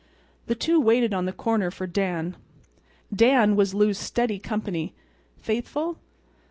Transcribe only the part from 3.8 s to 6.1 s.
steady company. Faithful?